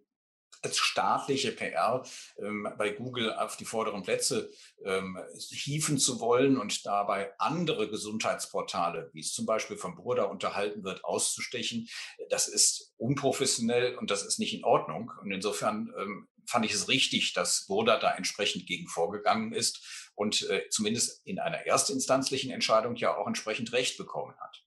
als 0.62 0.78
staatliche 0.78 1.52
PR 1.52 2.04
ähm, 2.40 2.68
bei 2.78 2.92
Google 2.92 3.34
auf 3.34 3.58
die 3.58 3.66
vorderen 3.66 4.04
Plätze 4.04 4.50
ähm, 4.86 5.18
hieven 5.50 5.98
zu 5.98 6.20
wollen 6.20 6.58
und 6.58 6.86
dabei 6.86 7.34
andere 7.40 7.90
Gesundheitsportale, 7.90 9.10
wie 9.14 9.22
es 9.22 9.34
zum 9.34 9.46
Beispiel 9.46 9.78
von 9.78 9.96
Burda 9.96 10.24
unterhalten 10.24 10.84
wird, 10.84 11.04
auszustechen, 11.04 11.88
das 12.30 12.48
ist 12.48 12.94
unprofessionell 12.98 13.96
und 13.96 14.12
das 14.12 14.24
ist 14.24 14.40
nicht 14.40 14.54
in 14.54 14.64
Ordnung. 14.64 15.12
Und 15.22 15.32
insofern 15.32 15.94
ähm, 15.98 16.28
fand 16.46 16.66
ich 16.66 16.74
es 16.74 16.88
richtig, 16.88 17.34
dass 17.34 17.66
Burda 17.68 17.98
da 17.98 18.16
entsprechend 18.16 18.68
gegen 18.68 18.88
vorgegangen 18.88 19.54
ist 19.54 20.12
und 20.16 20.50
äh, 20.50 20.68
zumindest 20.70 21.26
in 21.26 21.40
einer 21.40 21.66
erstinstanzlichen 21.66 22.52
Entscheidung 22.52 22.96
ja 22.96 23.16
auch 23.16 23.28
entsprechend 23.28 23.74
Recht 23.74 23.98
bekommen 23.98 24.36
hat. 24.40 24.64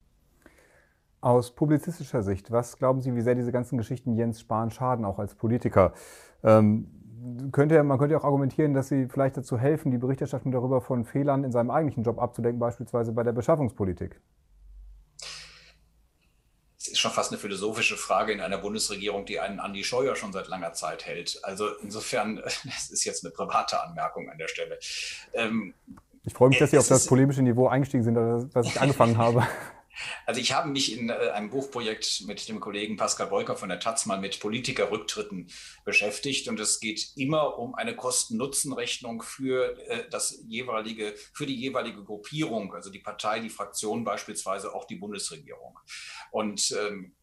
Aus 1.25 1.55
publizistischer 1.55 2.23
Sicht, 2.23 2.51
was 2.51 2.77
glauben 2.77 3.01
Sie, 3.01 3.15
wie 3.15 3.23
sehr 3.23 3.35
diese 3.35 3.51
ganzen 3.51 3.79
Geschichten 3.79 4.15
Jens 4.15 4.41
Spahn 4.41 4.71
schaden, 4.71 5.07
auch 5.07 5.19
als 5.19 5.35
Politiker? 5.35 5.95
Ähm, 6.43 7.49
könnte, 7.51 7.83
man 7.83 7.99
könnte 7.99 8.15
auch 8.19 8.25
argumentieren, 8.25 8.75
dass 8.75 8.89
sie 8.89 9.09
vielleicht 9.09 9.39
dazu 9.39 9.57
helfen, 9.57 9.91
die 9.91 9.97
Berichterstattung 9.97 10.53
darüber 10.53 10.83
von 10.83 11.07
Fehlern 11.07 11.43
in 11.43 11.51
seinem 11.51 11.71
eigentlichen 11.71 12.05
Job 12.05 12.19
abzudenken, 12.19 12.61
beispielsweise 12.61 13.13
bei 13.13 13.23
der 13.23 13.33
Beschaffungspolitik. 13.33 14.21
Es 16.79 16.89
ist 16.89 16.99
schon 16.99 17.11
fast 17.11 17.33
eine 17.33 17.41
philosophische 17.41 17.97
Frage 17.97 18.35
in 18.35 18.43
einer 18.43 18.59
Bundesregierung, 18.59 19.25
die 19.25 19.41
einen 19.41 19.61
Andi 19.61 19.83
Scheuer 19.83 20.17
schon 20.17 20.31
seit 20.31 20.49
langer 20.49 20.75
Zeit 20.75 21.07
hält. 21.07 21.41
Also 21.43 21.69
insofern, 21.81 22.37
das 22.45 22.91
ist 22.91 23.03
jetzt 23.05 23.25
eine 23.25 23.33
private 23.33 23.83
Anmerkung 23.83 24.29
an 24.29 24.37
der 24.37 24.49
Stelle. 24.49 24.79
Ähm, 25.33 25.73
ich 26.23 26.35
freue 26.35 26.51
mich, 26.51 26.59
dass 26.59 26.71
Sie 26.71 26.77
auf 26.77 26.87
das 26.87 27.07
polemische 27.07 27.41
Niveau 27.41 27.69
eingestiegen 27.69 28.03
sind, 28.03 28.17
was 28.17 28.67
ich 28.67 28.79
angefangen 28.79 29.17
habe. 29.17 29.47
Also 30.27 30.41
ich 30.41 30.53
habe 30.53 30.69
mich 30.69 30.97
in 30.97 31.09
äh, 31.09 31.31
einem 31.35 31.51
Buchprojekt 31.51 32.25
mit 32.27 32.49
dem 32.49 32.61
Kollegen 32.61 32.97
Pascal 32.97 33.29
Beuker 33.29 33.57
von 33.57 33.69
der 33.69 33.81
Taz 33.81 34.07
mal 34.07 34.21
mit 34.21 34.41
Politikerrücktritten 34.41 35.51
beschäftigt 35.85 36.49
und 36.49 36.61
es 36.61 36.81
geht 36.81 37.13
immer 37.17 37.59
um 37.59 37.75
eine 37.75 37.97
Kosten-Nutzen-Rechnung 37.97 39.23
für 39.23 39.79
äh, 39.89 40.09
das 40.11 40.43
jeweilige, 40.47 41.15
für 41.33 41.47
die 41.47 41.57
jeweilige 41.57 42.03
Gruppierung, 42.05 42.75
also 42.75 42.91
die 42.91 43.01
Partei, 43.01 43.41
die 43.41 43.51
Fraktion, 43.51 44.05
beispielsweise 44.05 44.75
auch 44.75 44.87
die 44.87 44.97
Bundesregierung. 44.97 45.79
Und 46.31 46.77
ähm, 46.79 47.15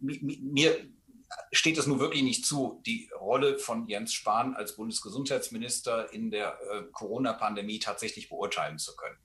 mir 0.00 0.76
steht 1.52 1.78
es 1.78 1.86
nun 1.86 2.00
wirklich 2.00 2.22
nicht 2.22 2.44
zu, 2.44 2.80
die 2.86 3.10
Rolle 3.18 3.58
von 3.58 3.86
Jens 3.86 4.12
Spahn 4.12 4.54
als 4.54 4.76
Bundesgesundheitsminister 4.76 6.12
in 6.12 6.30
der 6.30 6.58
äh, 6.70 6.82
Corona-Pandemie 6.92 7.78
tatsächlich 7.78 8.28
beurteilen 8.28 8.78
zu 8.78 8.96
können. 8.96 9.16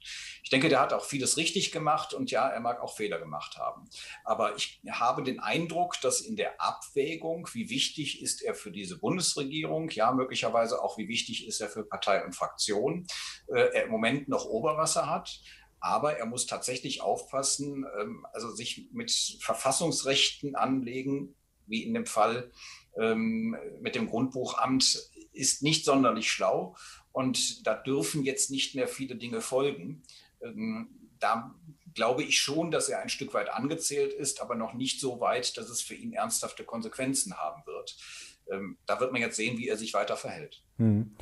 Ich 0.44 0.50
denke, 0.50 0.70
der 0.70 0.80
hat 0.80 0.94
auch 0.94 1.06
vieles 1.06 1.38
richtig 1.38 1.72
gemacht 1.72 2.14
und 2.14 2.32
ja, 2.32 2.48
er 2.48 2.60
mag 2.60 2.82
auch 2.82 2.96
Fehler 2.96 3.20
gemacht 3.20 3.58
haben. 3.58 3.90
Aber 4.24 4.56
ich 4.56 4.82
habe 4.90 5.24
den 5.24 5.40
Eindruck, 5.40 6.00
dass 6.02 6.22
in 6.22 6.36
der 6.36 6.62
Abwägung, 6.62 7.48
wie 7.54 7.70
wichtig 7.70 8.22
ist 8.22 8.42
er 8.42 8.56
für 8.56 8.72
diese 8.72 8.98
Bundesregierung, 8.98 9.90
ja, 9.90 10.12
möglicherweise 10.12 10.82
auch, 10.82 10.98
wie 10.98 11.08
wichtig 11.08 11.48
ist 11.48 11.62
er 11.62 11.70
für 11.70 11.84
Partei 11.84 12.24
und 12.24 12.36
Fraktion, 12.36 13.08
äh, 13.48 13.60
er 13.74 13.84
im 13.86 13.92
Moment 13.92 14.28
noch 14.28 14.46
Oberwasser 14.46 15.10
hat. 15.10 15.40
Aber 15.80 16.18
er 16.18 16.26
muss 16.26 16.48
tatsächlich 16.48 17.02
aufpassen, 17.02 17.86
ähm, 18.00 18.26
also 18.34 18.50
sich 18.50 18.88
mit 18.92 19.12
Verfassungsrechten 19.42 20.56
anlegen, 20.56 21.36
wie 21.68 21.84
in 21.84 21.94
dem 21.94 22.06
Fall 22.06 22.52
ähm, 22.98 23.56
mit 23.82 23.96
dem 23.96 24.08
Grundbuchamt, 24.08 25.10
ist 25.34 25.64
nicht 25.64 25.86
sonderlich 25.86 26.32
schlau. 26.32 26.76
Und 27.12 27.66
da 27.66 27.74
dürfen 27.74 28.24
jetzt 28.24 28.52
nicht 28.52 28.76
mehr 28.76 28.88
viele 28.88 29.16
Dinge 29.16 29.42
folgen. 29.42 30.04
Ähm, 30.42 30.90
da 31.20 31.56
glaube 31.94 32.24
ich 32.24 32.40
schon, 32.40 32.72
dass 32.72 32.90
er 32.90 33.02
ein 33.02 33.10
Stück 33.10 33.34
weit 33.34 33.50
angezählt 33.50 34.14
ist, 34.14 34.42
aber 34.42 34.56
noch 34.56 34.74
nicht 34.74 35.00
so 35.00 35.20
weit, 35.22 35.58
dass 35.58 35.70
es 35.70 35.82
für 35.82 35.96
ihn 35.96 36.14
ernsthafte 36.14 36.64
Konsequenzen 36.64 37.38
haben 37.38 37.66
wird. 37.66 37.96
Ähm, 38.52 38.78
da 38.86 39.00
wird 39.00 39.12
man 39.12 39.22
jetzt 39.22 39.38
sehen, 39.38 39.58
wie 39.58 39.68
er 39.68 39.78
sich 39.78 39.94
weiter 39.94 40.18
verhält. 40.18 40.62
Hm. 40.78 41.16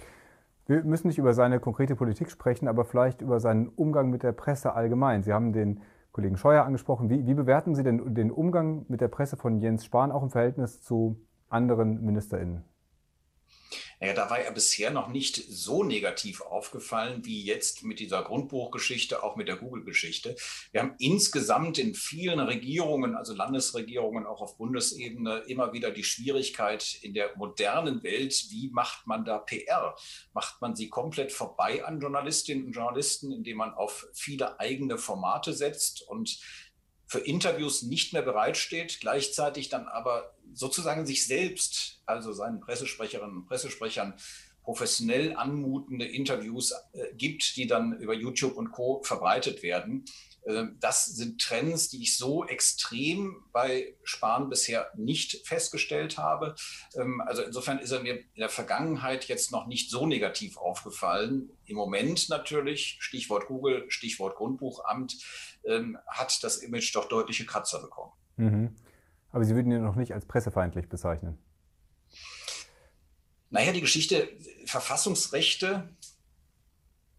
Wir 0.65 0.83
müssen 0.83 1.07
nicht 1.07 1.17
über 1.17 1.33
seine 1.33 1.59
konkrete 1.59 1.95
Politik 1.95 2.31
sprechen, 2.31 2.67
aber 2.67 2.85
vielleicht 2.85 3.21
über 3.21 3.39
seinen 3.39 3.67
Umgang 3.67 4.09
mit 4.09 4.23
der 4.23 4.31
Presse 4.31 4.73
allgemein. 4.73 5.21
Sie 5.21 5.33
haben 5.33 5.51
den 5.51 5.81
Kollegen 6.13 6.37
Scheuer 6.37 6.63
angesprochen. 6.63 7.09
Wie, 7.09 7.25
wie 7.25 7.33
bewerten 7.33 7.73
Sie 7.73 7.83
denn 7.83 8.13
den 8.13 8.31
Umgang 8.31 8.85
mit 8.87 9.01
der 9.01 9.07
Presse 9.07 9.35
von 9.35 9.59
Jens 9.59 9.83
Spahn 9.83 10.11
auch 10.11 10.21
im 10.21 10.29
Verhältnis 10.29 10.81
zu 10.81 11.19
anderen 11.49 12.05
MinisterInnen? 12.05 12.63
Naja, 13.99 14.13
da 14.13 14.29
war 14.29 14.39
er 14.39 14.51
bisher 14.51 14.91
noch 14.91 15.07
nicht 15.09 15.35
so 15.35 15.83
negativ 15.83 16.41
aufgefallen 16.41 17.25
wie 17.25 17.43
jetzt 17.43 17.83
mit 17.83 17.99
dieser 17.99 18.23
Grundbuchgeschichte, 18.23 19.23
auch 19.23 19.35
mit 19.35 19.47
der 19.47 19.57
Google-Geschichte. 19.57 20.35
Wir 20.71 20.81
haben 20.81 20.95
insgesamt 20.99 21.77
in 21.77 21.95
vielen 21.95 22.39
Regierungen, 22.39 23.15
also 23.15 23.33
Landesregierungen, 23.33 24.25
auch 24.25 24.41
auf 24.41 24.57
Bundesebene, 24.57 25.43
immer 25.47 25.73
wieder 25.73 25.91
die 25.91 26.03
Schwierigkeit 26.03 26.99
in 27.01 27.13
der 27.13 27.35
modernen 27.35 28.03
Welt, 28.03 28.45
wie 28.49 28.69
macht 28.71 29.07
man 29.07 29.25
da 29.25 29.39
PR? 29.39 29.95
Macht 30.33 30.61
man 30.61 30.75
sie 30.75 30.89
komplett 30.89 31.31
vorbei 31.31 31.85
an 31.85 31.99
Journalistinnen 31.99 32.65
und 32.65 32.73
Journalisten, 32.73 33.31
indem 33.31 33.57
man 33.57 33.73
auf 33.73 34.07
viele 34.13 34.59
eigene 34.59 34.97
Formate 34.97 35.53
setzt 35.53 36.01
und 36.07 36.39
für 37.13 37.19
Interviews 37.19 37.83
nicht 37.83 38.11
mehr 38.13 38.23
bereitsteht, 38.23 38.97
gleichzeitig 38.99 39.69
dann 39.69 39.87
aber 39.87 40.33
sozusagen 40.51 41.05
sich 41.05 41.27
selbst, 41.27 42.01
also 42.07 42.33
seinen 42.33 42.59
Pressesprecherinnen 42.59 43.37
und 43.37 43.45
Pressesprechern, 43.45 44.15
professionell 44.63 45.35
anmutende 45.35 46.05
Interviews 46.05 46.73
äh, 46.93 47.13
gibt, 47.15 47.55
die 47.55 47.67
dann 47.67 47.99
über 47.99 48.15
YouTube 48.15 48.57
und 48.57 48.71
Co 48.71 49.03
verbreitet 49.03 49.61
werden. 49.61 50.05
Ähm, 50.47 50.77
das 50.79 51.05
sind 51.05 51.39
Trends, 51.39 51.89
die 51.89 52.01
ich 52.01 52.17
so 52.17 52.45
extrem 52.45 53.43
bei 53.51 53.95
Spahn 54.03 54.49
bisher 54.49 54.89
nicht 54.95 55.45
festgestellt 55.47 56.17
habe. 56.17 56.55
Ähm, 56.95 57.21
also 57.21 57.43
insofern 57.43 57.77
ist 57.77 57.91
er 57.91 58.01
mir 58.01 58.15
in 58.15 58.39
der 58.39 58.49
Vergangenheit 58.49 59.27
jetzt 59.27 59.51
noch 59.51 59.67
nicht 59.67 59.91
so 59.91 60.07
negativ 60.07 60.57
aufgefallen. 60.57 61.51
Im 61.65 61.75
Moment 61.75 62.29
natürlich, 62.29 62.97
Stichwort 62.99 63.45
Google, 63.47 63.85
Stichwort 63.89 64.35
Grundbuchamt, 64.35 65.17
ähm, 65.65 65.97
hat 66.07 66.43
das 66.43 66.57
Image 66.57 66.95
doch 66.95 67.07
deutliche 67.07 67.45
Kratzer 67.45 67.79
bekommen. 67.79 68.11
Mhm. 68.37 68.75
Aber 69.31 69.43
Sie 69.43 69.55
würden 69.55 69.71
ihn 69.71 69.83
noch 69.83 69.95
nicht 69.95 70.13
als 70.13 70.25
pressefeindlich 70.25 70.89
bezeichnen. 70.89 71.37
Naja, 73.49 73.71
die 73.71 73.81
Geschichte 73.81 74.29
Verfassungsrechte 74.65 75.89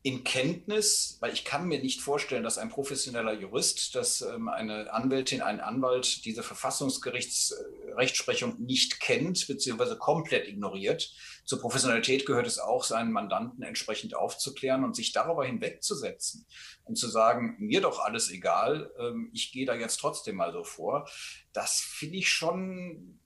in 0.04 0.22
Kenntnis, 0.22 1.16
weil 1.20 1.32
ich 1.32 1.44
kann 1.46 1.66
mir 1.66 1.80
nicht 1.80 2.02
vorstellen, 2.02 2.42
dass 2.42 2.58
ein 2.58 2.68
professioneller 2.68 3.32
Jurist, 3.32 3.94
dass 3.94 4.20
ähm, 4.20 4.50
eine 4.50 4.92
Anwältin, 4.92 5.40
ein 5.40 5.60
Anwalt 5.60 6.26
diese 6.26 6.42
Verfassungsgerichtsrechtsprechung 6.42 8.60
nicht 8.60 9.00
kennt 9.00 9.46
bzw. 9.46 9.96
komplett 9.96 10.46
ignoriert. 10.46 11.10
Zur 11.46 11.58
Professionalität 11.58 12.26
gehört 12.26 12.46
es 12.46 12.58
auch, 12.58 12.84
seinen 12.84 13.12
Mandanten 13.12 13.62
entsprechend 13.62 14.14
aufzuklären 14.14 14.84
und 14.84 14.94
sich 14.94 15.12
darüber 15.12 15.46
hinwegzusetzen 15.46 16.44
und 16.84 16.98
zu 16.98 17.08
sagen, 17.08 17.56
mir 17.58 17.80
doch 17.80 17.98
alles 17.98 18.30
egal, 18.30 18.92
ähm, 18.98 19.30
ich 19.32 19.52
gehe 19.52 19.64
da 19.64 19.74
jetzt 19.74 20.00
trotzdem 20.00 20.36
mal 20.36 20.52
so 20.52 20.64
vor. 20.64 21.08
Das 21.54 21.80
finde 21.80 22.18
ich 22.18 22.28
schon 22.28 23.20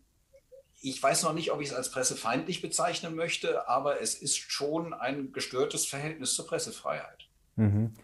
ich 0.81 1.03
weiß 1.03 1.25
noch 1.25 1.33
nicht, 1.33 1.53
ob 1.53 1.61
ich 1.61 1.69
es 1.69 1.75
als 1.75 1.91
pressefeindlich 1.91 2.63
bezeichnen 2.63 3.15
möchte, 3.15 3.69
aber 3.69 4.01
es 4.01 4.15
ist 4.15 4.37
schon 4.37 4.95
ein 4.95 5.33
gestörtes 5.33 5.87
Verhältnis 5.87 6.35
zur 6.35 6.47
Pressefreiheit. 6.47 7.29
Mhm. 7.57 7.95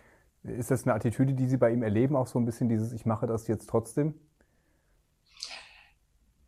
Ist 0.42 0.70
das 0.70 0.84
eine 0.84 0.94
Attitüde, 0.94 1.34
die 1.34 1.46
Sie 1.46 1.56
bei 1.56 1.70
ihm 1.70 1.82
erleben, 1.82 2.16
auch 2.16 2.26
so 2.26 2.38
ein 2.38 2.44
bisschen 2.44 2.68
dieses 2.68 2.92
Ich 2.92 3.06
mache 3.06 3.26
das 3.26 3.46
jetzt 3.48 3.68
trotzdem? 3.68 4.14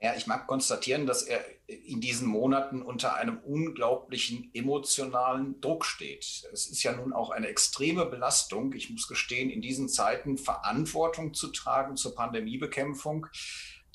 Ja, 0.02 0.14
ich 0.14 0.26
mag 0.26 0.46
konstatieren, 0.46 1.06
dass 1.06 1.22
er 1.22 1.40
in 1.66 2.00
diesen 2.00 2.28
Monaten 2.28 2.82
unter 2.82 3.14
einem 3.14 3.38
unglaublichen 3.38 4.50
emotionalen 4.52 5.60
Druck 5.62 5.86
steht. 5.86 6.48
Es 6.52 6.66
ist 6.66 6.82
ja 6.82 6.92
nun 6.92 7.12
auch 7.14 7.30
eine 7.30 7.48
extreme 7.48 8.04
Belastung. 8.04 8.74
Ich 8.74 8.90
muss 8.90 9.08
gestehen, 9.08 9.48
in 9.48 9.62
diesen 9.62 9.88
Zeiten 9.88 10.36
Verantwortung 10.36 11.32
zu 11.32 11.48
tragen 11.48 11.96
zur 11.96 12.14
Pandemiebekämpfung 12.14 13.26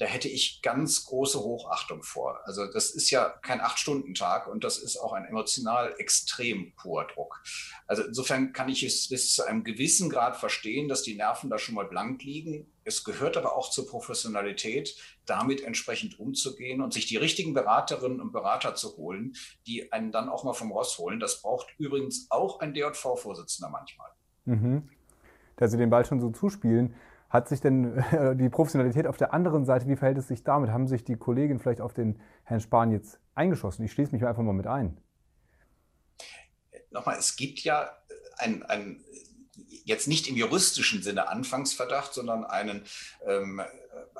da 0.01 0.07
hätte 0.07 0.27
ich 0.27 0.63
ganz 0.63 1.05
große 1.05 1.39
Hochachtung 1.41 2.01
vor. 2.01 2.39
Also 2.45 2.65
das 2.65 2.89
ist 2.89 3.11
ja 3.11 3.29
kein 3.43 3.61
Acht-Stunden-Tag 3.61 4.47
und 4.47 4.63
das 4.63 4.79
ist 4.79 4.97
auch 4.97 5.13
ein 5.13 5.25
emotional 5.25 5.93
extrem 5.99 6.73
hoher 6.83 7.05
Druck. 7.05 7.43
Also 7.85 8.01
insofern 8.01 8.51
kann 8.51 8.67
ich 8.67 8.81
es 8.81 9.09
bis 9.09 9.35
zu 9.35 9.45
einem 9.45 9.63
gewissen 9.63 10.09
Grad 10.09 10.37
verstehen, 10.37 10.87
dass 10.87 11.03
die 11.03 11.13
Nerven 11.13 11.51
da 11.51 11.59
schon 11.59 11.75
mal 11.75 11.85
blank 11.85 12.23
liegen. 12.23 12.65
Es 12.83 13.03
gehört 13.03 13.37
aber 13.37 13.55
auch 13.55 13.69
zur 13.69 13.87
Professionalität, 13.87 14.95
damit 15.27 15.61
entsprechend 15.61 16.19
umzugehen 16.19 16.81
und 16.81 16.93
sich 16.93 17.05
die 17.05 17.17
richtigen 17.17 17.53
Beraterinnen 17.53 18.21
und 18.21 18.31
Berater 18.31 18.73
zu 18.73 18.97
holen, 18.97 19.35
die 19.67 19.93
einen 19.93 20.11
dann 20.11 20.29
auch 20.29 20.43
mal 20.43 20.53
vom 20.53 20.71
Ross 20.71 20.97
holen. 20.97 21.19
Das 21.19 21.43
braucht 21.43 21.67
übrigens 21.77 22.25
auch 22.31 22.59
ein 22.59 22.73
DJV-Vorsitzender 22.73 23.69
manchmal. 23.69 24.09
Mhm. 24.45 24.89
Da 25.57 25.67
Sie 25.67 25.77
den 25.77 25.91
Ball 25.91 26.05
schon 26.05 26.19
so 26.19 26.31
zuspielen, 26.31 26.95
hat 27.31 27.47
sich 27.47 27.61
denn 27.61 27.97
äh, 27.97 28.35
die 28.35 28.49
Professionalität 28.49 29.07
auf 29.07 29.17
der 29.17 29.33
anderen 29.33 29.65
Seite, 29.65 29.87
wie 29.87 29.95
verhält 29.95 30.17
es 30.17 30.27
sich 30.27 30.43
damit? 30.43 30.69
Haben 30.69 30.87
sich 30.87 31.03
die 31.03 31.15
Kolleginnen 31.15 31.59
vielleicht 31.59 31.81
auf 31.81 31.93
den 31.93 32.19
Herrn 32.43 32.59
Spahn 32.59 32.91
jetzt 32.91 33.19
eingeschossen? 33.33 33.85
Ich 33.85 33.93
schließe 33.93 34.11
mich 34.11 34.25
einfach 34.25 34.43
mal 34.43 34.53
mit 34.53 34.67
ein. 34.67 34.97
Nochmal, 36.91 37.17
es 37.17 37.37
gibt 37.37 37.61
ja 37.61 37.89
ein, 38.37 38.63
ein 38.63 39.01
jetzt 39.85 40.07
nicht 40.07 40.27
im 40.27 40.35
juristischen 40.35 41.01
Sinne 41.01 41.29
Anfangsverdacht, 41.29 42.13
sondern 42.13 42.43
einen, 42.43 42.83
ähm, 43.25 43.61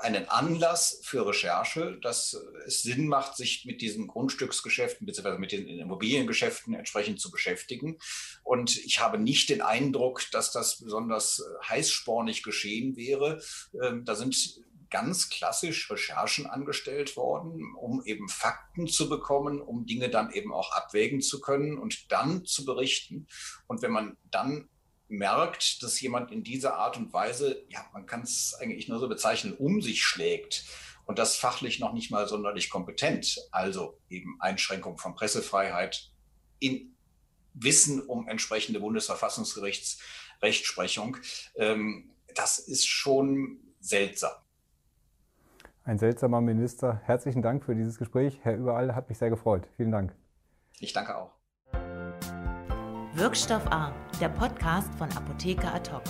einen 0.02 0.28
Anlass 0.30 1.00
für 1.04 1.26
Recherche, 1.26 1.98
dass 2.02 2.38
es 2.66 2.82
Sinn 2.82 3.08
macht, 3.08 3.36
sich 3.36 3.66
mit 3.66 3.82
diesen 3.82 4.08
Grundstücksgeschäften 4.08 5.06
bzw. 5.06 5.38
mit 5.38 5.52
den 5.52 5.68
Immobiliengeschäften 5.68 6.74
entsprechend 6.74 7.20
zu 7.20 7.32
beschäftigen. 7.32 7.98
Und 8.44 8.78
ich 8.78 9.00
habe 9.00 9.18
nicht 9.18 9.50
den 9.50 9.62
Eindruck, 9.62 10.24
dass 10.32 10.52
das 10.52 10.80
besonders 10.80 11.44
heißspornig 11.68 12.44
geschehen 12.44 12.96
wäre. 12.96 13.42
Ähm, 13.82 14.06
da 14.06 14.16
sind 14.16 14.62
ganz 14.92 15.30
klassisch 15.30 15.90
Recherchen 15.90 16.46
angestellt 16.46 17.16
worden, 17.16 17.74
um 17.76 18.04
eben 18.06 18.28
Fakten 18.28 18.88
zu 18.88 19.10
bekommen, 19.10 19.62
um 19.62 19.86
Dinge 19.86 20.10
dann 20.10 20.32
eben 20.32 20.54
auch 20.54 20.74
abwägen 20.74 21.22
zu 21.22 21.40
können 21.40 21.80
und 21.80 22.12
dann 22.12 22.46
zu 22.46 22.66
berichten. 22.66 23.28
Und 23.68 23.82
wenn 23.82 23.92
man 23.92 24.18
dann 24.30 24.70
merkt, 25.12 25.84
dass 25.84 26.02
jemand 26.02 26.32
in 26.32 26.44
dieser 26.44 26.76
Art 26.76 26.98
und 26.98 27.14
Weise, 27.14 27.64
ja, 27.70 27.86
man 27.94 28.06
kann 28.06 28.22
es 28.22 28.56
eigentlich 28.60 28.88
nur 28.88 29.00
so 29.00 29.08
bezeichnen, 29.08 29.54
um 29.54 29.82
sich 29.82 30.04
schlägt 30.04 30.66
und 31.06 31.20
das 31.20 31.36
fachlich 31.36 31.80
noch 31.80 31.94
nicht 31.94 32.12
mal 32.12 32.28
sonderlich 32.28 32.70
kompetent, 32.70 33.38
also 33.52 33.98
eben 34.10 34.38
Einschränkung 34.40 34.98
von 34.98 35.14
Pressefreiheit 35.14 36.10
in 36.60 36.96
Wissen 37.54 38.02
um 38.02 38.28
entsprechende 38.28 38.80
Bundesverfassungsgerichtsrechtsprechung, 38.80 41.18
ähm, 41.56 42.10
das 42.34 42.60
ist 42.60 42.88
schon 42.88 43.60
seltsam. 43.82 44.32
Ein 45.84 46.00
seltsamer 46.00 46.42
Minister. 46.42 47.02
Herzlichen 47.04 47.42
Dank 47.42 47.66
für 47.66 47.76
dieses 47.76 47.98
Gespräch. 47.98 48.40
Herr 48.44 48.56
Überall, 48.56 48.96
hat 48.96 49.10
mich 49.10 49.18
sehr 49.18 49.30
gefreut. 49.30 49.68
Vielen 49.76 49.92
Dank. 49.92 50.16
Ich 50.80 50.94
danke 50.94 51.18
auch. 51.18 51.41
Wirkstoff 53.14 53.68
A, 53.68 53.92
der 54.22 54.30
Podcast 54.30 54.88
von 54.98 55.10
Apotheker 55.18 55.74
Ad 55.74 55.92
hoc. 55.92 56.04